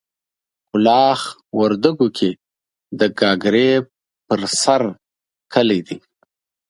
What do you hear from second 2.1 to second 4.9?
کې د ګاګرې په سر